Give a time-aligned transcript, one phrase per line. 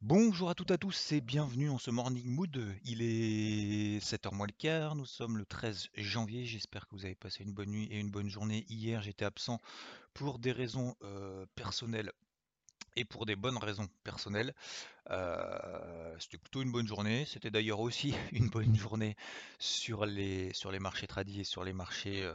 [0.00, 2.64] Bonjour à toutes et à tous et bienvenue en ce Morning Mood.
[2.84, 6.46] Il est 7h moins le quart, nous sommes le 13 janvier.
[6.46, 8.64] J'espère que vous avez passé une bonne nuit et une bonne journée.
[8.68, 9.60] Hier, j'étais absent
[10.14, 12.12] pour des raisons euh, personnelles
[12.94, 14.54] et pour des bonnes raisons personnelles.
[15.10, 17.24] Euh, c'était plutôt une bonne journée.
[17.24, 19.16] C'était d'ailleurs aussi une bonne journée
[19.58, 22.34] sur les, marchés tradis et sur les marchés euh,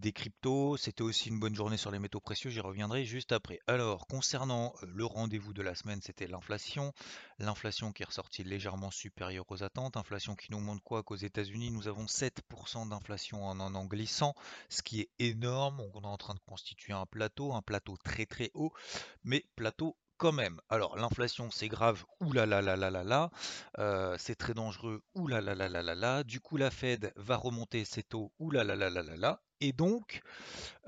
[0.00, 0.76] des cryptos.
[0.76, 3.58] C'était aussi une bonne journée sur les métaux précieux, j'y reviendrai juste après.
[3.66, 6.92] Alors, concernant euh, le rendez-vous de la semaine, c'était l'inflation.
[7.38, 9.96] L'inflation qui est ressortie légèrement supérieure aux attentes.
[9.96, 14.34] Inflation qui nous montre quoi Qu'aux États-Unis, nous avons 7% d'inflation en en glissant,
[14.68, 15.80] ce qui est énorme.
[15.94, 18.72] On est en train de constituer un plateau, un plateau très très haut,
[19.24, 20.60] mais plateau quand même.
[20.68, 23.30] Alors, l'inflation, c'est grave, oulala,
[24.18, 30.20] c'est très dangereux, oulala, Du coup, la Fed va remonter ses taux, oulala, Et donc,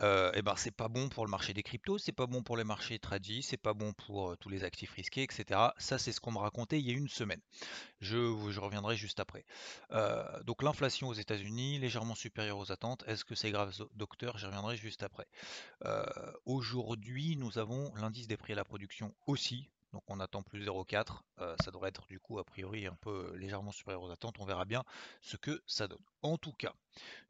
[0.01, 2.57] euh, eh ben, c'est pas bon pour le marché des cryptos, c'est pas bon pour
[2.57, 5.61] les marchés tradis, c'est pas bon pour tous les actifs risqués, etc.
[5.79, 7.41] Ça, c'est ce qu'on me racontait il y a une semaine.
[8.01, 9.45] Je, je reviendrai juste après.
[10.45, 13.05] donc, l'inflation aux États-Unis, légèrement supérieure aux attentes.
[13.07, 14.39] Est-ce que c'est grave, docteur?
[14.39, 15.27] J'y reviendrai juste après.
[16.45, 19.69] Aujourd'hui, nous avons l'indice des prix à la production aussi.
[19.93, 21.23] Donc on attend plus 0,4.
[21.63, 24.37] ça devrait être du coup a priori un peu légèrement supérieur aux attentes.
[24.39, 24.85] On verra bien
[25.21, 26.03] ce que ça donne.
[26.23, 26.75] En tout cas,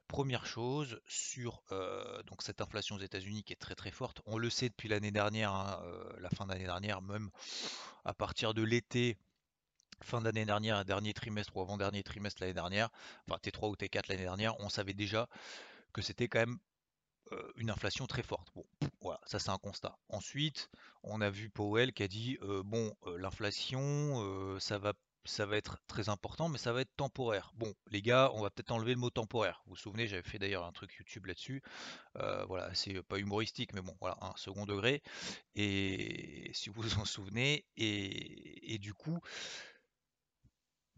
[0.09, 1.63] première chose sur
[2.27, 4.21] donc cette inflation aux États-Unis qui est très très forte.
[4.27, 5.83] On le sait depuis l'année dernière, hein,
[6.19, 7.31] la fin d'année dernière, même
[8.05, 9.17] à partir de l'été,
[10.03, 12.89] fin d'année dernière, dernier trimestre ou avant-dernier trimestre l'année dernière,
[13.29, 15.29] enfin T3 ou T4 l'année dernière, on savait déjà
[15.93, 16.59] que c'était quand même
[17.57, 18.49] une inflation très forte.
[18.55, 18.65] Bon,
[19.01, 19.97] voilà, ça c'est un constat.
[20.09, 20.71] Ensuite,
[21.03, 24.93] on a vu Powell qui a dit bon, l'inflation, ça va
[25.25, 27.53] ça va être très important, mais ça va être temporaire.
[27.57, 29.63] Bon, les gars, on va peut-être enlever le mot temporaire.
[29.67, 31.63] Vous vous souvenez, j'avais fait d'ailleurs un truc YouTube là-dessus.
[32.15, 35.03] voilà, c'est pas humoristique, mais bon, voilà, un second degré.
[35.55, 39.21] Et si vous vous en souvenez, et du coup,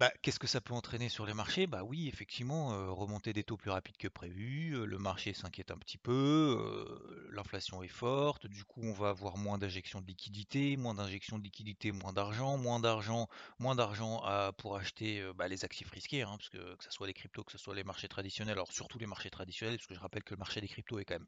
[0.01, 1.67] bah, qu'est-ce que ça peut entraîner sur les marchés?
[1.67, 5.71] Bah oui, effectivement, euh, remonter des taux plus rapides que prévu, euh, le marché s'inquiète
[5.71, 10.07] un petit peu, euh, l'inflation est forte, du coup on va avoir moins d'injection de
[10.07, 13.29] liquidité, moins d'injection de liquidité, moins d'argent, moins d'argent,
[13.59, 14.23] moins d'argent
[14.57, 17.59] pour acheter bah, les actifs risqués, hein, parce que ce soit les cryptos, que ce
[17.59, 20.39] soit les marchés traditionnels, alors surtout les marchés traditionnels, parce que je rappelle que le
[20.39, 21.27] marché des cryptos est quand même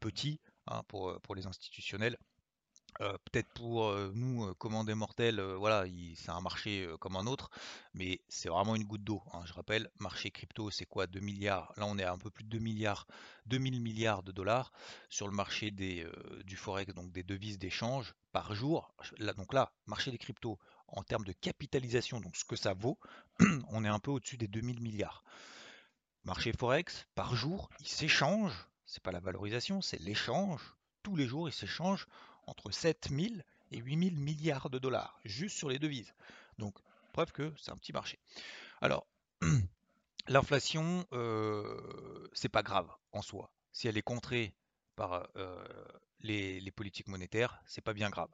[0.00, 2.18] petit hein, pour les institutionnels.
[3.00, 5.84] Euh, peut-être pour nous, euh, commandes mortels, voilà,
[6.16, 7.50] c'est un marché comme un autre,
[7.94, 9.22] mais c'est vraiment une goutte d'eau.
[9.32, 9.42] hein.
[9.46, 11.72] Je rappelle, marché crypto, c'est quoi 2 milliards?
[11.76, 13.06] Là, on est à un peu plus de 2 milliards,
[13.46, 14.72] 2000 milliards de dollars
[15.10, 16.06] sur le marché des,
[16.44, 18.92] du forex, donc des devises d'échange par jour.
[19.18, 22.98] Là, donc là, marché des cryptos, en termes de capitalisation, donc ce que ça vaut,
[23.68, 25.22] on est un peu au-dessus des 2000 milliards.
[26.24, 28.52] Marché forex, par jour, il s'échange,
[28.84, 30.60] c'est pas la valorisation, c'est l'échange.
[31.02, 32.06] Tous les jours, il s'échange
[32.48, 33.34] entre 7 000
[33.70, 36.14] et 8 000 milliards de dollars, juste sur les devises.
[36.58, 36.74] Donc,
[37.12, 38.18] preuve que c'est un petit marché.
[38.80, 39.06] Alors,
[40.28, 43.52] l'inflation, euh, c'est pas grave en soi.
[43.72, 44.54] Si elle est contrée
[44.96, 45.64] par euh,
[46.20, 48.30] les, politiques monétaires, c'est pas bien grave.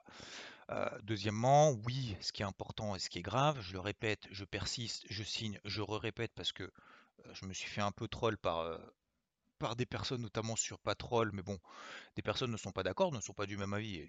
[0.70, 4.26] Euh, deuxièmement, oui, ce qui est important et ce qui est grave, je le répète,
[4.31, 6.72] je persiste, je signe, je re-répète parce que
[7.32, 8.78] je me suis fait un peu troll par,
[9.75, 11.58] des personnes, notamment sur Patrol, mais bon,
[12.16, 14.06] des personnes ne sont pas d'accord, ne sont pas du même avis.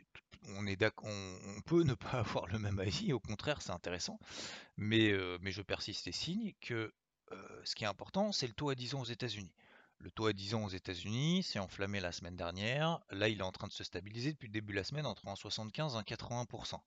[0.49, 4.19] on, est on, on peut ne pas avoir le même avis, au contraire, c'est intéressant.
[4.77, 6.93] Mais, euh, mais je persiste et signe que
[7.31, 9.53] euh, ce qui est important, c'est le taux à 10 ans aux États-Unis.
[9.99, 12.99] Le taux à 10 ans aux États-Unis s'est enflammé la semaine dernière.
[13.11, 15.25] Là, il est en train de se stabiliser depuis le début de la semaine entre
[15.25, 16.79] 1,75 et 1,80%.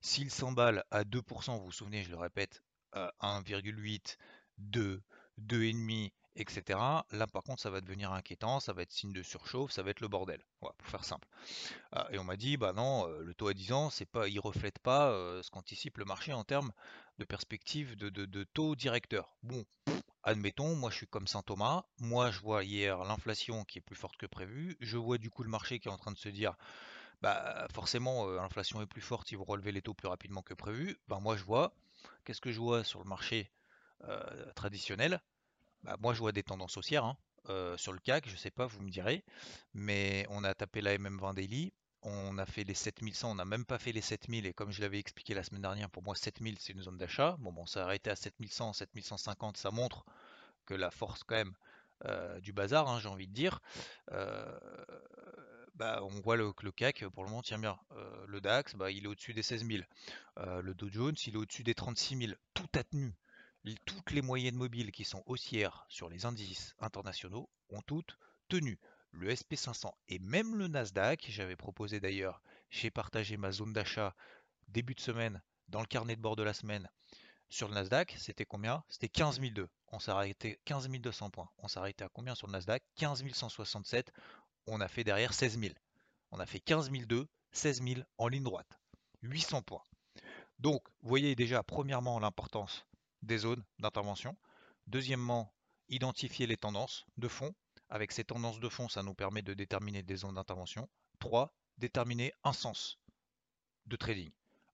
[0.00, 2.62] S'il s'emballe à 2%, vous vous souvenez, je le répète,
[2.92, 4.16] à 1,8,
[4.58, 5.02] 2,
[5.40, 7.04] 2,5, etc.
[7.12, 9.90] Là, par contre, ça va devenir inquiétant, ça va être signe de surchauffe, ça va
[9.90, 10.42] être le bordel.
[10.60, 11.28] pour faire simple.
[11.92, 14.28] Ah, et on m'a dit, bah non, euh, le taux à 10 ans, c'est pas,
[14.28, 16.72] il reflète pas euh, ce qu'anticipe le marché en termes
[17.18, 19.36] de perspective de, taux directeur.
[19.42, 19.64] Bon,
[20.22, 23.96] admettons, moi je suis comme Saint Thomas, moi je vois hier l'inflation qui est plus
[23.96, 26.28] forte que prévu, je vois du coup le marché qui est en train de se
[26.30, 26.54] dire,
[27.20, 30.54] bah forcément euh, l'inflation est plus forte, ils vont relever les taux plus rapidement que
[30.54, 30.98] prévu.
[31.08, 31.74] Ben moi je vois,
[32.24, 33.50] qu'est-ce que je vois sur le marché
[34.54, 35.20] traditionnel?
[35.82, 37.16] Bah, moi, je vois des tendances haussières hein.
[37.76, 39.24] sur le CAC, je sais pas, vous me direz,
[39.74, 41.72] mais on a tapé la MM20 Daily.
[42.02, 44.80] on a fait les 7100, on n'a même pas fait les 7000 et comme je
[44.80, 47.36] l'avais expliqué la semaine dernière, pour moi 7000 c'est une zone d'achat.
[47.40, 50.04] Bon, bon, ça a arrêté à 7100, 7150, ça montre
[50.66, 51.54] que la force quand même
[52.06, 53.60] euh, du bazar, hein, j'ai envie de dire.
[54.12, 54.58] Euh,
[55.74, 57.78] bah, on voit le, que le CAC pour le moment tient bien.
[57.92, 59.82] Euh, le DAX, bah, il est au-dessus des 16 000.
[60.62, 62.32] le Dow Jones, il est au-dessus des 36 000.
[62.54, 63.14] Tout a tenu.
[63.84, 68.18] Toutes les moyennes mobiles qui sont haussières sur les indices internationaux ont toutes
[68.48, 68.78] tenu
[69.10, 71.26] le SP500 et même le Nasdaq.
[71.28, 74.14] J'avais proposé d'ailleurs, j'ai partagé ma zone d'achat
[74.68, 76.88] début de semaine dans le carnet de bord de la semaine.
[77.50, 78.82] Sur le Nasdaq, c'était combien?
[78.88, 79.68] C'était 15 002.
[79.88, 81.50] On s'est arrêté 15 200 points.
[81.58, 82.82] On s'est arrêté à combien sur le Nasdaq?
[82.96, 84.12] 15 167.
[84.66, 85.74] On a fait derrière 16 000.
[86.30, 88.80] On a fait 15 002, 16 000 en ligne droite.
[89.22, 89.82] 800 points.
[90.60, 92.86] Donc, vous voyez déjà, premièrement, l'importance
[93.22, 94.36] des zones d'intervention.
[94.86, 95.52] Deuxièmement,
[95.88, 97.54] identifier les tendances de fond.
[97.88, 100.88] Avec ces tendances de fond, ça nous permet de déterminer des zones d'intervention.
[101.18, 101.52] 3.
[101.78, 102.98] Déterminer un sens
[103.86, 104.30] de trading.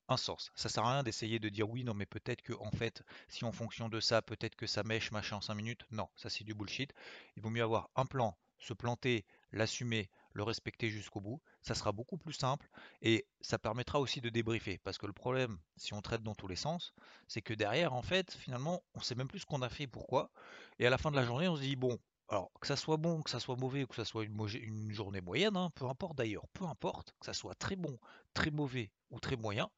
[0.09, 0.53] Un sens.
[0.55, 3.45] Ça sert à rien d'essayer de dire oui, non, mais peut-être que en fait, si
[3.45, 5.85] en fonction de ça, peut-être que ça mèche machin en 5 minutes.
[5.91, 6.93] Non, ça c'est du bullshit.
[7.37, 11.41] Il vaut mieux avoir un plan, se planter, l'assumer, le respecter jusqu'au bout.
[11.63, 12.69] Ça sera beaucoup plus simple
[13.03, 14.79] et ça permettra aussi de débriefer.
[14.85, 16.95] Parce que le problème, si on traite dans tous les sens,
[17.27, 20.31] c'est que derrière, en fait, finalement, on sait même plus ce qu'on a fait, pourquoi.
[20.79, 21.99] Et à la fin de la journée, on se dit, bon,
[22.29, 25.57] alors, que ça soit bon, que ça soit mauvais, que ça soit une, journée moyenne,
[25.57, 27.99] hein, peu importe d'ailleurs, peu importe, que ça soit très bon,
[28.35, 29.71] très mauvais ou très moyen,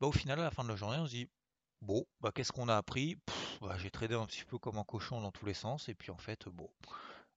[0.00, 1.28] bah, au final, à la fin de la journée, on se dit,
[1.80, 3.18] bon, bah, qu'est-ce qu'on a appris?
[3.60, 6.10] Bah, J'ai tradé un petit peu comme un cochon dans tous les sens, et puis
[6.10, 6.70] en fait, bon,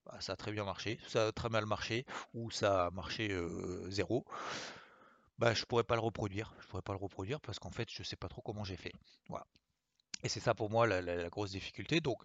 [0.06, 3.32] bah, ça a très bien marché, ça a très mal marché, ou ça a marché
[3.32, 4.26] euh, zéro.
[5.38, 8.04] Bah, je pourrais pas le reproduire, je pourrais pas le reproduire parce qu'en fait, je
[8.04, 8.94] sais pas trop comment j'ai fait.
[9.28, 9.46] Voilà.
[10.24, 12.00] Et c'est ça pour moi la, grosse difficulté.
[12.00, 12.18] Donc,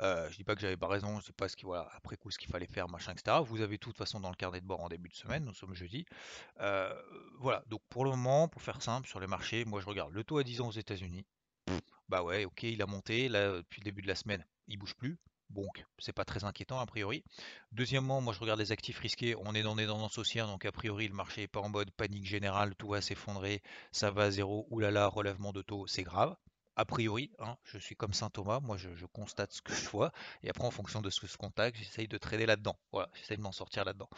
[0.00, 2.16] euh, je dis pas que j'avais pas raison, je sais pas ce qui, voilà, après
[2.16, 3.38] coup ce qu'il fallait faire, machin, etc.
[3.44, 5.54] Vous avez de toute façon dans le carnet de bord en début de semaine, nous
[5.54, 6.04] sommes jeudi.
[6.60, 6.94] Euh,
[7.38, 10.22] voilà, donc pour le moment, pour faire simple, sur les marchés, moi je regarde le
[10.22, 11.24] taux à 10 ans aux États-Unis.
[12.08, 14.94] Bah ouais, ok, il a monté, là, depuis le début de la semaine, il bouge
[14.94, 15.18] plus.
[15.50, 17.24] Donc, c'est pas très inquiétant a priori.
[17.72, 20.72] Deuxièmement, moi je regarde les actifs risqués, on est dans des tendances haussières, donc a
[20.72, 23.62] priori le marché est pas en mode panique générale, tout va s'effondrer,
[23.92, 26.36] ça va à zéro, oulala, relèvement de taux, c'est grave
[26.80, 30.12] a priori, hein, je suis comme Saint Thomas, moi je, constate ce que je vois,
[30.42, 32.78] et après en fonction de ce que je constate, j'essaye de trader là-dedans.
[32.90, 34.08] Voilà, j'essaye de m'en sortir là-dedans.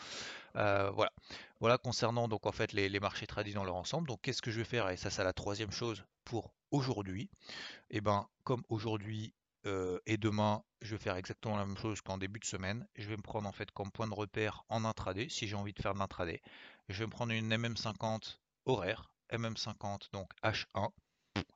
[0.54, 1.12] Euh, voilà.
[1.58, 4.06] Voilà concernant donc en fait les, marchés tradis dans leur ensemble.
[4.06, 4.88] Donc qu'est-ce que je vais faire?
[4.90, 7.30] Et ça c'est la troisième chose pour aujourd'hui.
[7.90, 12.18] Et eh ben comme aujourd'hui et demain, je vais faire exactement la même chose qu'en
[12.18, 12.86] début de semaine.
[12.96, 15.72] Je vais me prendre en fait comme point de repère en intraday, si j'ai envie
[15.72, 16.40] de faire de l'intraday.
[16.88, 20.90] Je vais me prendre une MM50 horaire, MM50 donc H1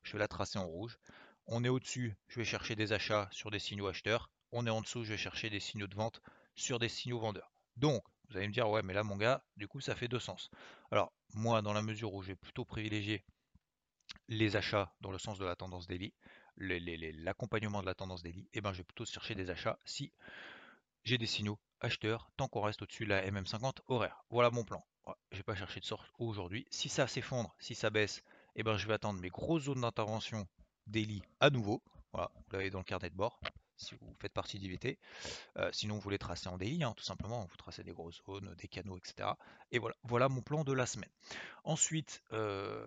[0.06, 0.98] je vais la tracer en rouge.
[1.46, 4.30] On est au-dessus, je vais chercher des achats sur des signaux acheteurs.
[4.52, 6.22] On est en dessous, je vais chercher des signaux de vente
[6.54, 7.52] sur des signaux vendeurs.
[7.76, 10.20] Donc, vous allez me dire, ouais, mais là, mon gars, du coup, ça fait deux
[10.20, 10.50] sens.
[10.90, 13.24] Alors, moi, dans la mesure où j'ai plutôt privilégié
[14.28, 16.14] les achats dans le sens de la tendance daily,
[16.58, 20.12] l'accompagnement de la tendance daily, et eh ben, je vais plutôt chercher des achats si
[21.04, 24.24] j'ai des signaux acheteurs tant qu'on reste au-dessus de la MM50 horaire.
[24.30, 24.84] Voilà mon plan.
[25.06, 26.66] je ne vais pas chercher de sorte aujourd'hui.
[26.70, 28.22] Si ça s'effondre, si ça baisse,
[28.56, 30.46] eh ben, je vais attendre mes grosses zones d'intervention
[30.86, 31.82] daily à nouveau.
[32.12, 33.40] Voilà, vous l'avez dans le carnet de bord
[33.76, 34.98] si vous faites partie d'IVT.
[35.58, 37.46] Euh, sinon, vous les tracez en daily, hein, tout simplement.
[37.46, 39.30] Vous tracez des grosses zones, des canaux, etc.
[39.70, 41.10] Et voilà, voilà mon plan de la semaine.
[41.64, 42.86] Ensuite, euh,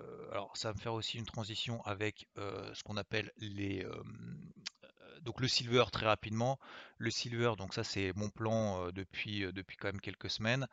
[0.53, 3.85] ça va me faire aussi une transition avec euh, ce qu'on appelle les,
[5.23, 6.59] donc le silver très rapidement.
[6.97, 10.67] Le silver, donc ça c'est mon plan depuis, depuis quand même quelques semaines.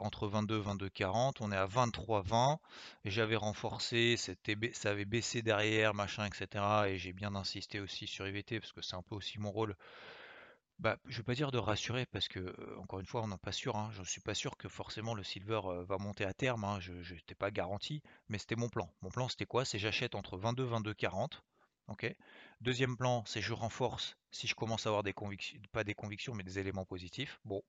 [0.00, 2.60] Entre 22, 22, 40, on est à 23, 20.
[3.04, 6.64] J'avais renforcé, ça avait baissé derrière, machin, etc.
[6.88, 9.76] Et j'ai bien insisté aussi sur IVT parce que c'est un peu aussi mon rôle.
[10.78, 13.52] Bah, je vais pas dire de rassurer parce que encore une fois on n'est pas
[13.52, 13.76] sûr.
[13.76, 13.90] Hein.
[13.92, 16.64] Je ne suis pas sûr que forcément le silver va monter à terme.
[16.64, 16.80] Hein.
[16.80, 18.90] Je n'étais pas garanti, mais c'était mon plan.
[19.02, 19.66] Mon plan c'était quoi?
[19.66, 21.42] C'est j'achète entre 22, 22, 40.
[22.60, 26.34] Deuxième plan, c'est je renforce si je commence à avoir des convictions, pas des convictions,
[26.34, 27.40] mais des éléments positifs.
[27.44, 27.62] Bon,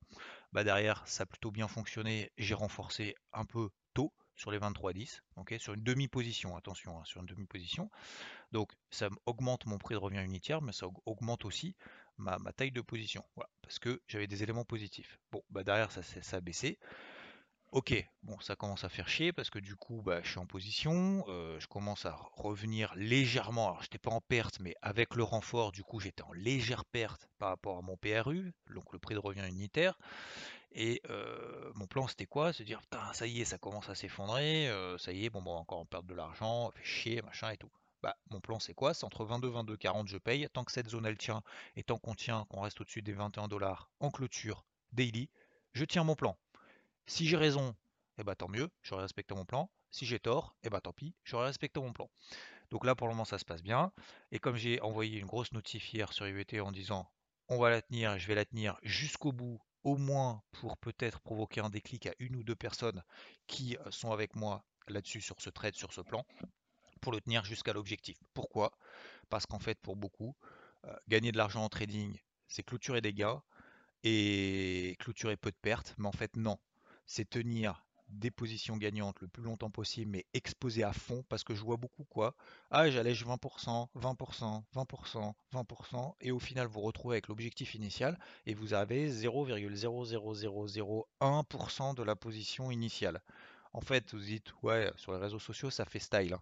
[0.51, 2.32] bah derrière, ça a plutôt bien fonctionné.
[2.38, 7.22] J'ai renforcé un peu tôt sur les 23-10, ok, sur une demi-position, attention, hein, sur
[7.22, 7.90] une demi-position.
[8.51, 11.75] Donc ça augmente mon prix de revient unitaire, mais ça augmente aussi
[12.18, 13.25] ma, taille de position,
[13.62, 15.20] parce que j'avais des éléments positifs.
[15.32, 16.78] Bon, bah derrière, ça a baissé.
[17.72, 20.46] Ok, bon, ça commence à faire chier parce que du coup, bah, je suis en
[20.46, 23.70] position, je commence à revenir légèrement.
[23.70, 27.30] Alors, j'étais pas en perte, mais avec le renfort, du coup, j'étais en légère perte
[27.40, 29.98] par rapport à mon PRU, donc le prix de revient unitaire.
[30.74, 31.01] Et
[31.75, 32.51] mon plan, c'était quoi?
[32.51, 35.56] Se dire, putain, ça y est, ça commence à s'effondrer, ça y est, bon, bon,
[35.56, 37.72] encore en perte de l'argent, fait chier, machin et tout.
[38.04, 38.94] Bah, mon plan, c'est quoi?
[38.94, 40.46] C'est entre 22, 22, 40, je paye.
[40.51, 41.42] Tant que cette zone, elle tient,
[41.78, 45.30] et tant qu'on tient, qu'on reste au-dessus des 21 dollars en clôture daily,
[45.72, 46.38] je tiens mon plan.
[47.05, 47.75] Si j'ai raison,
[48.17, 49.70] eh bah tant mieux, j'aurais respecté mon plan.
[49.91, 52.10] Si j'ai tort, eh bah tant pis, j'aurais respecté mon plan.
[52.72, 53.91] Donc là pour le moment ça se passe bien.
[54.31, 57.12] Et comme j'ai envoyé une grosse notif hier sur IVT en disant
[57.50, 61.62] on va la tenir, je vais la tenir jusqu'au bout, au moins pour peut-être provoquer
[61.62, 63.03] un déclic à une ou deux personnes
[63.48, 66.25] qui euh, sont avec moi là-dessus sur ce trade, sur ce plan,
[67.01, 68.17] pour le tenir jusqu'à l'objectif.
[68.34, 68.72] Pourquoi?
[69.29, 70.36] Parce qu'en fait pour beaucoup,
[70.86, 72.17] euh, gagner de l'argent en trading,
[72.48, 73.43] c'est clôturer des gains
[74.03, 76.58] et clôturer peu de pertes, mais en fait non,
[77.12, 81.53] c'est tenir des positions gagnantes le plus longtemps possible, mais exposé à fond, parce que
[81.53, 82.38] je vois beaucoup quoi.
[82.70, 88.53] Ah, j'allège 20%, 20%, 20%, 20%, et au final vous retrouvez avec l'objectif initial, et
[88.53, 93.22] vous avez 0,00001% de la position initiale.
[93.74, 96.34] En fait, vous dites, ouais, sur les réseaux sociaux, ça fait style.
[96.34, 96.42] Hein.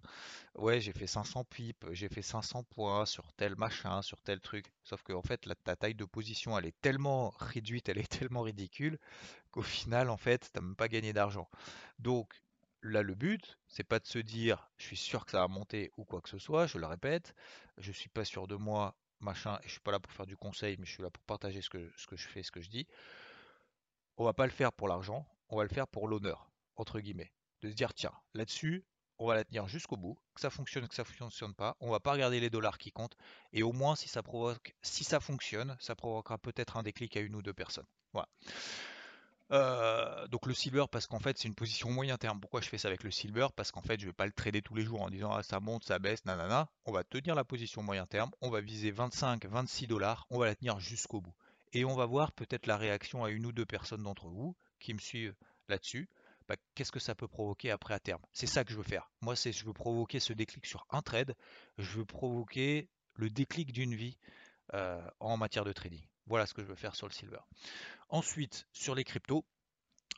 [0.56, 4.66] Ouais, j'ai fait 500 pips, j'ai fait 500 points sur tel machin, sur tel truc.
[4.84, 8.08] Sauf que, en fait, la, ta taille de position, elle est tellement réduite, elle est
[8.20, 8.98] tellement ridicule
[9.52, 11.48] qu'au final, en fait, t'as même pas gagné d'argent.
[12.00, 12.34] Donc,
[12.82, 15.92] là, le but, c'est pas de se dire, je suis sûr que ça va monter
[15.98, 17.36] ou quoi que ce soit, je le répète,
[17.78, 20.38] je suis pas sûr de moi, machin, et je suis pas là pour faire du
[20.38, 22.62] conseil, mais je suis là pour partager ce que, ce que je fais, ce que
[22.62, 22.88] je dis.
[24.18, 26.49] On va pas le faire pour l'argent, on va le faire pour l'honneur
[26.80, 27.32] entre guillemets,
[27.62, 28.86] de se dire tiens, là-dessus,
[29.20, 32.00] on va la tenir jusqu'au bout, que ça fonctionne, que ça fonctionne pas, on va
[32.00, 33.18] pas regarder les dollars qui comptent,
[33.52, 37.20] et au moins si ça provoque, si ça fonctionne, ça provoquera peut-être un déclic à
[37.20, 37.86] une ou deux personnes.
[38.14, 38.30] Voilà.
[39.52, 42.40] Euh, donc le silver parce qu'en fait c'est une position moyen terme.
[42.40, 43.48] Pourquoi je fais ça avec le silver?
[43.56, 45.60] Parce qu'en fait je vais pas le trader tous les jours en disant ah, ça
[45.60, 46.70] monte, ça baisse, nanana.
[46.86, 50.46] On va tenir la position moyen terme, on va viser 25, 26 dollars, on va
[50.46, 51.34] la tenir jusqu'au bout.
[51.74, 54.94] Et on va voir peut-être la réaction à une ou deux personnes d'entre vous qui
[54.94, 55.36] me suivent
[55.68, 56.10] là-dessus.
[56.50, 58.24] Bah, qu'est-ce que ça peut provoquer après à terme?
[58.34, 59.12] C'est ça que je veux faire.
[59.22, 61.36] Moi, c'est je veux provoquer ce déclic sur un trade.
[61.78, 64.18] Je veux provoquer le déclic d'une vie
[64.74, 66.04] euh, en matière de trading.
[66.26, 67.40] Voilà ce que je veux faire sur le silver.
[68.10, 69.46] Ensuite, sur les cryptos,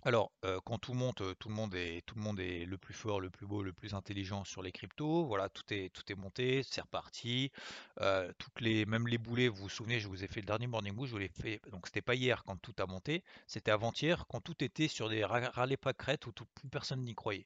[0.03, 2.93] alors, euh, quand tout monte, tout le monde est tout le monde est le plus
[2.93, 5.25] fort, le plus beau, le plus intelligent sur les cryptos.
[5.25, 7.51] Voilà, tout est tout est monté, c'est reparti.
[7.99, 10.65] Euh, toutes les, même les boulets, vous vous souvenez, je vous ai fait le dernier
[10.65, 11.61] morning bull, je vous l'ai fait.
[11.71, 15.23] Donc c'était pas hier quand tout a monté, c'était avant-hier quand tout était sur des
[15.23, 17.45] râlés pas crête où plus personne n'y croyait.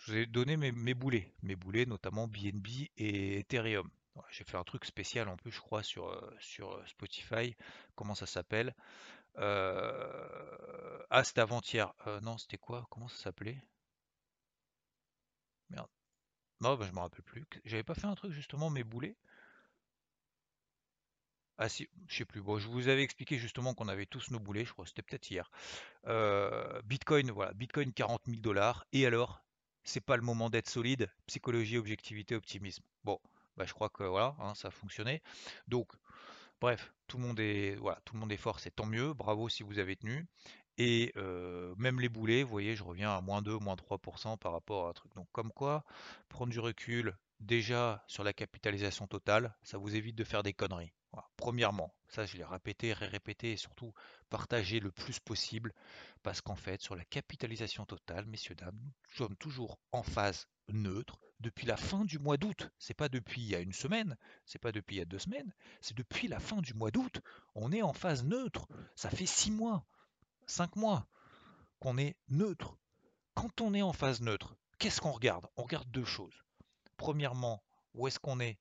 [0.00, 2.66] Je vous ai donné mes, boulets, mes boulets notamment BNB
[2.96, 3.88] et Ethereum.
[4.30, 7.54] J'ai fait un truc spécial en plus, je crois, sur, euh, sur Spotify.
[7.94, 8.74] Comment ça s'appelle
[9.38, 11.92] euh, Ah, c'était avant-hier.
[12.06, 12.86] Euh, non, c'était quoi?
[12.90, 13.62] Comment ça s'appelait?
[15.70, 15.88] Merde.
[16.60, 17.46] Non, bah, je me rappelle plus.
[17.64, 19.16] J'avais pas fait un truc justement, mes boulets
[21.60, 22.40] ah si, je sais plus.
[22.40, 25.28] Bon, je vous avais expliqué justement qu'on avait tous nos boulets, je crois, c'était peut-être
[25.28, 25.50] hier.
[26.06, 28.84] Euh, Bitcoin, voilà, Bitcoin 40 000 dollars.
[28.92, 29.42] Et alors,
[29.82, 31.10] c'est pas le moment d'être solide.
[31.26, 32.84] Psychologie, objectivité, optimisme.
[33.02, 33.20] Bon,
[33.56, 35.20] bah, je crois que voilà, hein, ça a fonctionné.
[35.66, 35.92] Donc,
[36.60, 39.14] Bref, tout le monde est, tout le monde est fort, c'est tant mieux.
[39.14, 40.26] Bravo si vous avez tenu.
[40.78, 41.12] Et
[41.76, 44.90] même les boulets, vous voyez, je reviens à moins 2, moins 3% par rapport à
[44.90, 45.14] un truc.
[45.14, 45.84] Donc comme quoi,
[46.28, 50.92] prendre du recul déjà sur la capitalisation totale, ça vous évite de faire des conneries.
[51.36, 53.92] Premièrement, ça je l'ai répété, répété et surtout
[54.28, 55.72] partager le plus possible
[56.22, 61.18] parce qu'en fait, sur la capitalisation totale, messieurs, dames, nous sommes toujours en phase neutre
[61.40, 62.70] depuis la fin du mois d'août.
[62.78, 65.18] C'est pas depuis il y a une semaine, c'est pas depuis il y a deux
[65.18, 67.20] semaines, c'est depuis la fin du mois d'août.
[67.54, 68.68] On est en phase neutre.
[68.94, 69.86] Ça fait six mois,
[70.48, 71.06] cinq mois
[71.78, 72.76] qu'on est neutre.
[73.34, 75.46] Quand on est en phase neutre, qu'est-ce qu'on regarde?
[75.56, 76.42] On regarde deux choses.
[76.96, 77.62] Premièrement,
[77.94, 78.58] où est-ce qu'on est,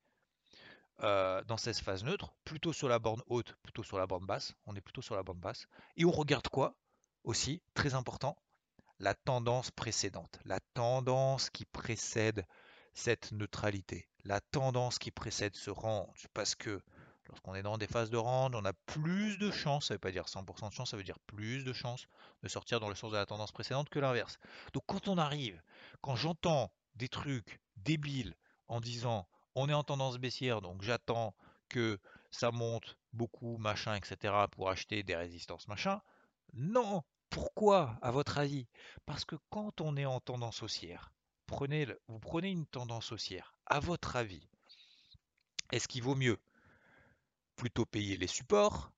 [1.01, 2.33] euh, dans cette phase neutre?
[2.43, 4.53] Plutôt sur la borne haute, plutôt sur la borne basse.
[4.65, 5.67] On est plutôt sur la borne basse.
[5.95, 6.75] Et on regarde quoi
[7.23, 8.37] Aussi, très important,
[8.99, 12.45] la tendance précédente, la tendance qui précède
[12.93, 16.81] cette neutralité, la tendance qui précède ce range, parce que
[17.29, 19.99] lorsqu'on est dans des phases de range, on a plus de chances, ça ne veut
[19.99, 22.07] pas dire 100% de chance, ça veut dire plus de chances
[22.43, 24.37] de sortir dans le sens de la tendance précédente que l'inverse.
[24.73, 25.61] Donc quand on arrive,
[26.01, 28.35] quand j'entends des trucs débiles
[28.67, 31.35] en disant on est en tendance baissière, donc j'attends
[31.69, 31.99] que
[32.31, 36.01] ça monte beaucoup, machin, etc., pour acheter des résistances, machin,
[36.53, 38.67] non, pourquoi, à votre avis?
[39.05, 41.11] Parce que quand on est en tendance haussière,
[41.49, 44.47] vous prenez une tendance haussière, à votre avis,
[45.71, 46.37] est-ce qu'il vaut mieux
[47.57, 48.91] plutôt payer les supports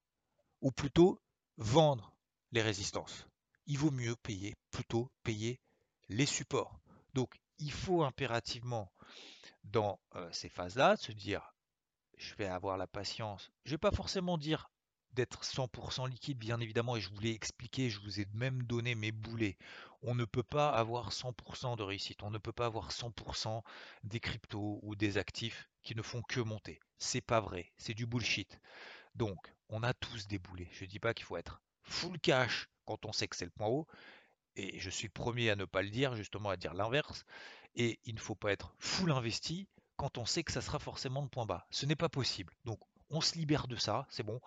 [0.62, 1.20] ou plutôt
[1.58, 2.16] vendre
[2.52, 3.26] les résistances
[3.66, 5.60] Il vaut mieux payer, plutôt payer
[6.10, 6.80] les supports.
[7.14, 8.92] Donc il faut impérativement
[9.64, 11.54] dans euh, ces phases-là se dire
[12.18, 13.50] je vais avoir la patience.
[13.64, 14.70] Je ne vais pas forcément dire
[15.14, 18.94] d'être 100% liquide, bien évidemment, et je vous l'ai expliqué, je vous ai même donné
[18.94, 19.58] mes boulets.
[20.02, 23.64] On ne peut pas avoir 100% de réussite, on ne peut pas avoir 100%
[24.04, 26.80] des cryptos ou des actifs qui ne font que monter.
[26.98, 28.60] C'est pas vrai, c'est du bullshit.
[29.16, 30.70] Donc, on a tous des boulets.
[30.72, 33.52] Je ne dis pas qu'il faut être full cash quand on sait que c'est le
[33.52, 33.88] point haut,
[34.56, 37.24] Et je suis le premier à ne pas le dire, justement à dire l'inverse.
[37.76, 41.22] Et il ne faut pas être full investi quand on sait que ça sera forcément
[41.22, 41.68] le point bas.
[41.72, 42.54] Ce n'est pas possible.
[42.66, 44.40] Donc on se libère de ça, c'est bon,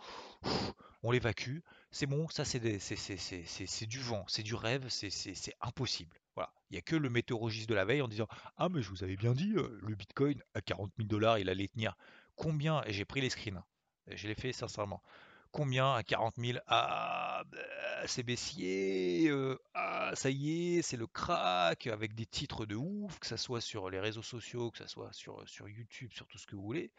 [1.02, 1.58] on l'évacue,
[1.90, 6.16] c'est bon, ça c'est du vent, c'est du rêve, c'est impossible.
[6.34, 6.52] Voilà.
[6.70, 9.04] Il n'y a que le météorologiste de la veille en disant Ah, mais je vous
[9.04, 11.96] avais bien dit, euh, le bitcoin à 40 000 dollars, il allait tenir.
[12.36, 13.62] Combien Et j'ai pris les screens,
[14.08, 15.02] je l'ai fait sincèrement.
[15.50, 17.58] Combien à 40 000 Ah, bah,
[18.06, 23.18] c'est baissier, euh, ah, ça y est, c'est le crack, avec des titres de ouf,
[23.18, 26.38] que ça soit sur les réseaux sociaux, que ça soit sur, sur YouTube, sur tout
[26.38, 26.90] ce que vous voulez.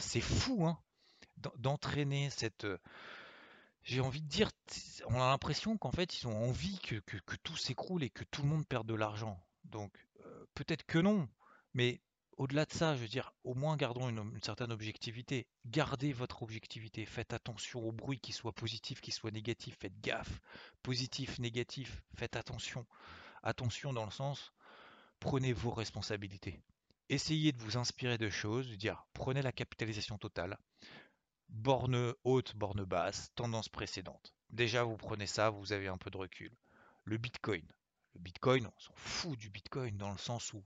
[0.00, 0.78] C'est fou, hein,
[1.58, 2.66] d'entraîner cette.
[3.86, 4.50] J'ai envie de dire,
[5.06, 6.96] on a l'impression qu'en fait, ils ont envie que,
[7.44, 9.40] tout s'écroule et que tout le monde perde de l'argent.
[9.62, 11.28] Donc, euh, peut-être que non,
[11.72, 12.00] mais
[12.36, 15.46] au-delà de ça, je veux dire, au moins gardons une, certaine objectivité.
[15.66, 17.06] Gardez votre objectivité.
[17.06, 19.76] Faites attention au bruit, qu'il soit positif, qu'il soit négatif.
[19.78, 20.40] Faites gaffe.
[20.82, 22.02] Positif, négatif.
[22.16, 22.84] Faites attention.
[23.44, 24.52] Attention dans le sens,
[25.20, 26.60] prenez vos responsabilités.
[27.08, 30.58] Essayez de vous inspirer de choses, de dire, prenez la capitalisation totale.
[31.48, 34.34] Borne haute, borne basse, tendance précédente.
[34.50, 36.52] Déjà, vous prenez ça, vous avez un peu de recul.
[37.04, 37.66] Le Bitcoin.
[38.14, 40.62] Le Bitcoin, on s'en fout du Bitcoin dans le sens où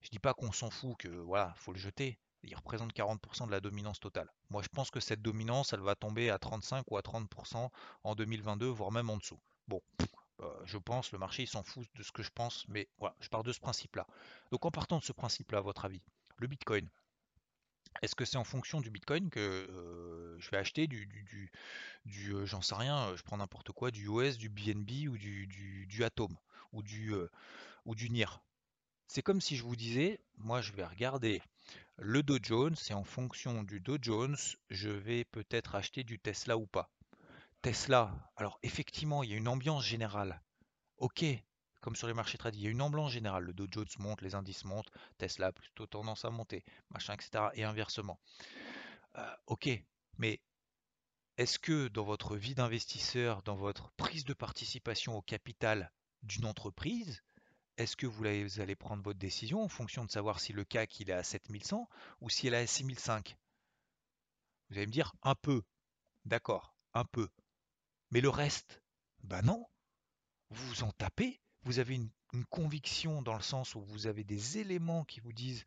[0.00, 2.18] je dis pas qu'on s'en fout, que voilà, faut le jeter.
[2.42, 4.32] Il représente 40% de la dominance totale.
[4.48, 7.68] Moi, je pense que cette dominance, elle va tomber à 35 ou à 30%
[8.04, 9.38] en 2022, voire même en dessous.
[9.68, 9.82] Bon,
[10.40, 13.14] euh, je pense, le marché, il s'en fout de ce que je pense, mais voilà,
[13.20, 14.06] je pars de ce principe-là.
[14.50, 16.02] Donc, en partant de ce principe-là, à votre avis,
[16.38, 16.88] le Bitcoin,
[18.02, 21.50] est-ce que c'est en fonction du Bitcoin que je vais acheter du,
[22.44, 25.46] j'en sais rien, je prends n'importe quoi, du OS, du BNB ou du,
[25.86, 26.36] du, Atom
[26.72, 27.14] ou du,
[27.84, 28.40] ou du NIR
[29.10, 31.42] c'est comme si je vous disais, moi je vais regarder
[31.96, 34.36] le Dow Jones et en fonction du Dow Jones,
[34.70, 36.92] je vais peut-être acheter du Tesla ou pas.
[37.60, 40.40] Tesla, alors effectivement, il y a une ambiance générale.
[40.96, 41.24] Ok,
[41.80, 43.44] comme sur les marchés tradis, il y a une ambiance générale.
[43.44, 47.44] Le Dow Jones monte, les indices montent, Tesla a plutôt tendance à monter, machin, etc.
[47.54, 48.20] Et inversement.
[49.16, 49.68] Euh, ok,
[50.18, 50.40] mais
[51.36, 55.90] est-ce que dans votre vie d'investisseur, dans votre prise de participation au capital
[56.22, 57.22] d'une entreprise,
[57.78, 58.26] est-ce que vous
[58.60, 61.88] allez prendre votre décision en fonction de savoir si le CAC est à 7100
[62.20, 63.38] ou si elle est à 6005
[64.68, 65.62] Vous allez me dire un peu.
[66.26, 67.30] D'accord, un peu.
[68.10, 68.82] Mais le reste,
[69.22, 69.66] ben non.
[70.50, 71.40] Vous vous en tapez.
[71.64, 72.10] Vous avez une,
[72.48, 75.66] conviction dans le sens où vous avez des éléments qui vous disent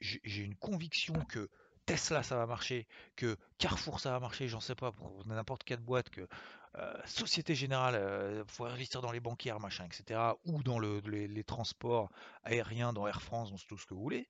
[0.00, 1.48] j'ai une conviction que
[1.86, 5.80] Tesla ça va marcher, que Carrefour ça va marcher, j'en sais pas, pour n'importe quelle
[5.80, 6.28] boîte, que
[6.76, 12.10] euh, Société Générale, euh, faut investir dans les banquières, machin, etc., ou dans les, transports
[12.44, 14.28] aériens, dans Air France, dans tout ce que vous voulez.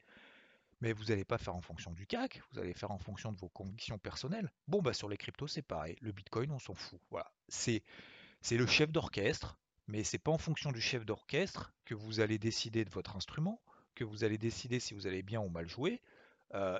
[0.81, 3.37] Mais vous n'allez pas faire en fonction du CAC, vous allez faire en fonction de
[3.37, 4.50] vos convictions personnelles.
[4.66, 5.96] Bon, bah sur les cryptos, c'est pareil.
[6.00, 6.98] Le Bitcoin, on s'en fout.
[7.11, 7.31] Voilà.
[7.48, 7.83] C'est
[8.50, 12.85] le chef d'orchestre, mais c'est pas en fonction du chef d'orchestre que vous allez décider
[12.85, 13.61] de votre instrument,
[13.95, 16.01] que vous allez décider si vous allez bien ou mal jouer,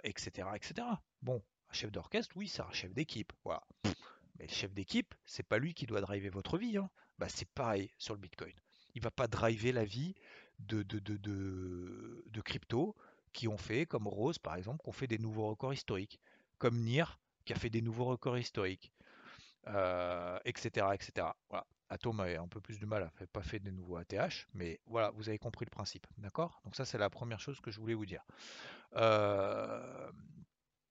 [0.05, 0.87] etc., euh, etc.
[1.23, 3.33] Bon, un chef d'orchestre, oui, c'est un chef d'équipe.
[3.45, 3.63] Voilà.
[4.39, 6.77] Mais le chef d'équipe, c'est pas lui qui doit driver votre vie.
[6.77, 6.91] Hein.
[7.19, 8.55] Bah, c'est pareil sur le Bitcoin.
[8.95, 10.15] Il va pas driver la vie
[10.59, 12.97] de, de, crypto
[13.33, 16.21] qui ont fait, comme Rose par exemple, qui ont fait des nouveaux records historiques,
[16.59, 18.93] comme NIR qui a fait des nouveaux records historiques,
[19.65, 21.29] etc., euh, etc.
[21.49, 21.67] Voilà.
[21.91, 25.11] Atom a un peu plus de mal, n'a pas fait des nouveaux ATH, mais voilà,
[25.11, 26.61] vous avez compris le principe, d'accord?
[26.65, 28.25] Donc ça c'est la première chose que je voulais vous dire.
[28.97, 30.11] Euh,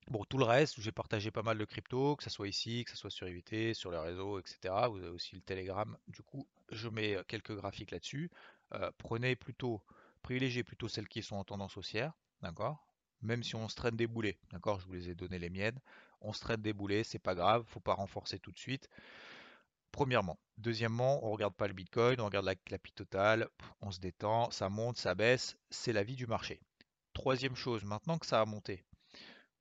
[0.09, 2.89] Bon, tout le reste, j'ai partagé pas mal de crypto, que ce soit ici, que
[2.89, 4.88] ce soit sur IVT, sur les réseaux, etc.
[4.89, 5.95] Vous avez aussi le Telegram.
[6.07, 8.31] Du coup, je mets quelques graphiques là-dessus.
[8.73, 9.83] Euh, prenez plutôt,
[10.23, 12.88] privilégiez plutôt celles qui sont en tendance haussière, d'accord?
[13.21, 14.79] Même si on se traîne des boulets, d'accord?
[14.79, 15.79] Je vous les ai donné les miennes.
[16.21, 18.89] On se traîne des boulets, c'est pas grave, faut pas renforcer tout de suite.
[19.91, 20.39] Premièrement.
[20.58, 23.49] Deuxièmement, on regarde pas le Bitcoin, on regarde la clapie totale,
[23.82, 26.60] on se détend, ça monte, ça baisse, c'est la vie du marché.
[27.13, 28.84] Troisième chose, maintenant que ça a monté,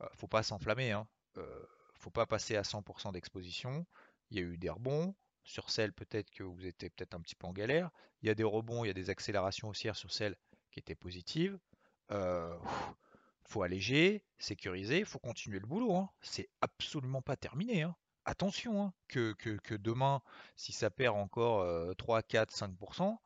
[0.02, 1.06] euh, faut pas s'enflammer, hein.
[1.36, 3.86] Euh, faut pas passer à 100% d'exposition.
[4.30, 5.14] Il y a eu des rebonds.
[5.44, 7.90] Sur celles, peut-être que vous étiez peut-être un petit peu en galère.
[8.22, 10.36] Il y a des rebonds, il y a des accélérations haussières sur celles
[10.70, 11.58] qui étaient positives.
[12.10, 12.56] Euh,
[13.44, 15.96] faut alléger, sécuriser, faut continuer le boulot.
[15.96, 16.10] Hein.
[16.20, 17.82] C'est absolument pas terminé.
[17.82, 17.96] Hein.
[18.28, 20.20] Attention, hein, que, demain,
[20.54, 23.16] si ça perd encore 3, 4, 5%,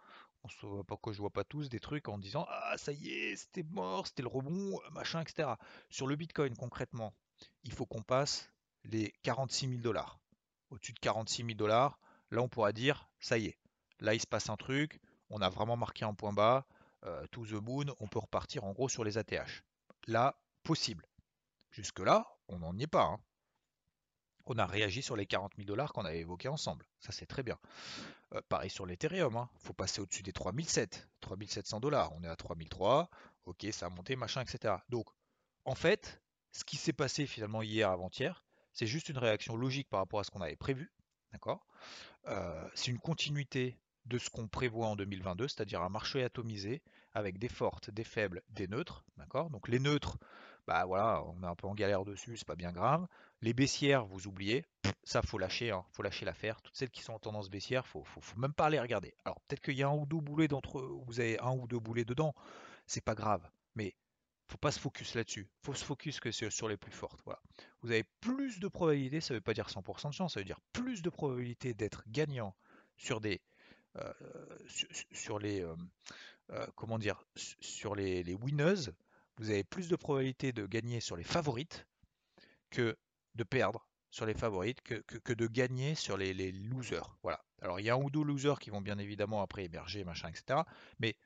[0.45, 3.37] on pas que je vois pas tous des trucs en disant ah ça y est
[3.37, 5.51] c'était mort c'était le rebond machin etc
[5.89, 7.15] sur le bitcoin concrètement
[7.65, 8.51] il faut qu'on passe
[8.85, 10.19] les 46 000 dollars.
[10.71, 11.99] Au-dessus de 46 000 dollars
[12.31, 13.59] là on pourra dire ça y est
[14.01, 16.67] là il se passe un truc on a vraiment marqué un point bas
[17.05, 19.65] euh, to the moon on peut repartir en gros sur les ATH
[20.07, 21.07] là possible.
[21.71, 23.21] Jusque là on n'en y est pas hein.
[24.47, 26.87] On a réagi sur les 40 000 dollars qu'on avait évoqués ensemble.
[27.01, 27.59] Ça, c'est très bien.
[28.35, 29.33] Euh, pareil sur l'Ethereum.
[29.35, 29.49] Il hein.
[29.59, 31.09] faut passer au-dessus des 3007.
[31.21, 32.13] 3700 dollars.
[32.15, 33.09] On est à 3003.
[33.45, 34.75] Ok, ça a monté, machin, etc.
[34.89, 35.07] Donc,
[35.65, 36.21] en fait,
[36.53, 40.25] ce qui s'est passé finalement hier avant-hier, c'est juste une réaction logique par rapport à
[40.25, 40.93] ce qu'on avait prévu.
[41.33, 41.67] D'accord?
[42.27, 46.83] Euh, C'est une continuité de ce qu'on prévoit en 2022, c'est-à-dire un marché atomisé
[47.15, 49.05] avec des fortes, des faibles, des neutres.
[49.17, 49.51] D'accord?
[49.51, 50.19] Donc les neutres,
[50.67, 53.07] bah voilà, on est un peu en galère dessus, c'est pas bien grave.
[53.41, 54.65] Les baissières, vous oubliez,
[55.03, 56.61] ça faut lâcher, hein, faut lâcher l'affaire.
[56.63, 59.15] Toutes celles qui sont en tendance baissière, faut, faut, faut même pas les regarder.
[59.25, 61.81] Alors peut-être qu'il y a un ou deux boulets d'entre vous avez un ou deux
[61.81, 62.35] boulets dedans,
[62.87, 63.95] c'est pas grave, mais
[64.53, 65.49] faut pas se focus là-dessus.
[65.63, 67.21] faut se focus que sur, les plus fortes.
[67.25, 67.41] Voilà.
[67.81, 70.61] Vous avez plus de probabilité, ça veut pas dire 100% de chance, ça veut dire
[70.73, 72.55] plus de probabilité d'être gagnant
[72.97, 73.41] sur des
[73.97, 74.13] euh,
[75.13, 75.75] sur, les euh,
[76.51, 78.91] euh, comment dire sur les, les winners,
[79.39, 81.87] vous avez plus de probabilité de gagner sur les favorites
[82.71, 82.97] que
[83.35, 87.17] de perdre sur les favorites que, de gagner sur les, losers.
[87.23, 87.43] Voilà.
[87.63, 90.29] Alors il y a un ou deux losers qui vont bien évidemment après émerger, machin,
[90.29, 90.61] etc.
[91.01, 91.17] Mais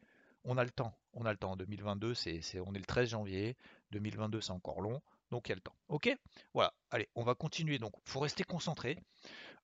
[0.45, 0.97] on a le temps.
[1.12, 1.57] On a le temps.
[1.57, 3.57] 2022, c'est, on est le 13 janvier.
[3.90, 5.03] 2022, c'est encore long.
[5.33, 5.75] Donc il y a le temps.
[5.88, 6.09] Ok?
[6.55, 6.73] Voilà.
[6.90, 7.81] Allez, on va continuer.
[7.81, 8.97] Donc il faut rester concentré.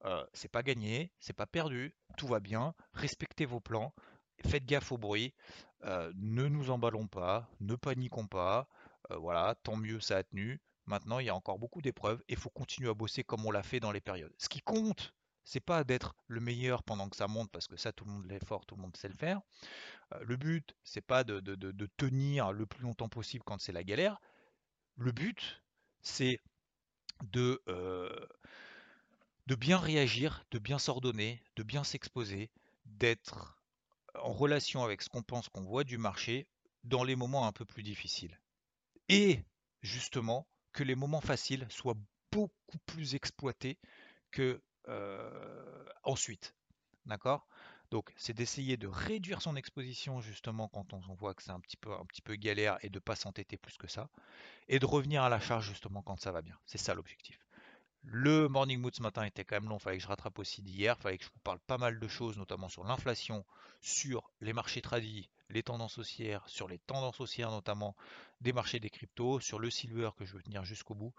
[0.05, 3.95] Euh, c'est pas gagné, c'est pas perdu, tout va bien, respectez vos plans,
[4.45, 5.33] faites gaffe au bruit,
[5.85, 8.69] ne nous emballons pas, ne paniquons pas,
[9.11, 10.61] voilà, tant mieux ça a tenu.
[10.87, 13.51] Maintenant, il y a encore beaucoup d'épreuves et il faut continuer à bosser comme on
[13.51, 14.33] l'a fait dans les périodes.
[14.39, 15.15] Ce qui compte,
[15.45, 18.27] c'est pas d'être le meilleur pendant que ça monte, parce que ça, tout le monde
[18.27, 19.41] l'est fort, tout le monde sait le faire.
[20.21, 21.41] le but, c'est pas de,
[21.97, 24.21] tenir le plus longtemps possible quand c'est la galère.
[24.97, 25.63] Le but,
[26.03, 26.39] c'est
[27.23, 27.61] de
[29.57, 32.51] bien réagir, de bien s'ordonner, de bien s'exposer,
[32.85, 33.62] d'être
[34.15, 36.47] en relation avec ce qu'on pense qu'on voit du marché
[36.85, 38.39] dans les moments un peu plus difficiles.
[39.09, 39.45] Et
[39.83, 41.97] justement, que les moments faciles soient
[42.31, 43.79] beaucoup plus exploités
[44.31, 46.55] que euh, ensuite.
[47.07, 47.47] D'accord?
[47.91, 51.77] Donc, c'est d'essayer de réduire son exposition justement quand on, voit que c'est un petit
[51.77, 54.09] peu galère et de pas s'entêter plus que ça,
[54.69, 56.59] et de revenir à la charge justement quand ça va bien.
[56.65, 57.42] C'est ça l'objectif.
[58.05, 60.61] Le morning mood ce matin était quand même long, il fallait que je rattrape aussi
[60.61, 63.45] d'hier, il fallait que je vous parle pas mal de choses, notamment sur l'inflation,
[63.81, 67.95] sur les marchés tradis, les tendances haussières, sur les tendances haussières notamment
[68.41, 71.15] des marchés des cryptos, sur le silver que je veux tenir jusqu'au bout.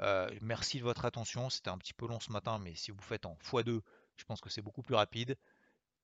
[0.00, 3.02] Euh, merci de votre attention, c'était un petit peu long ce matin, mais si vous
[3.02, 3.82] faites en x2,
[4.16, 5.36] je pense que c'est beaucoup plus rapide.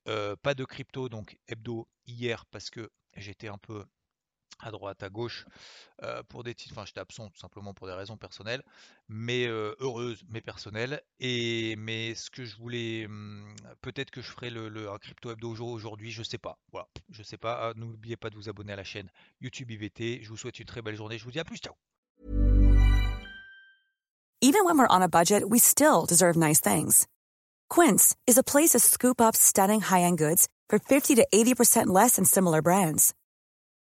[0.09, 3.85] Euh, pas de crypto, donc hebdo hier parce que j'étais un peu
[4.61, 5.47] à droite, à gauche,
[6.03, 8.63] euh, pour des titres, enfin j'étais absent tout simplement pour des raisons personnelles,
[9.09, 11.03] mais euh, heureuses, mais personnelles.
[11.21, 15.55] Et mais ce que je voulais, hum, peut-être que je ferai le, un crypto hebdo
[15.61, 16.59] aujourd'hui, je sais pas.
[16.73, 17.71] Voilà, je sais pas.
[17.71, 20.21] Ah, n'oubliez pas de vous abonner à la chaîne YouTube IVT.
[20.23, 21.19] Je vous souhaite une très belle journée.
[21.19, 21.75] Je vous dis à plus, ciao.
[24.41, 27.09] Even when we're on a budget, we still deserve nice things.
[27.69, 32.15] Quince is a place to scoop up stunning high-end goods for 50 to 80% less
[32.17, 33.15] than similar brands.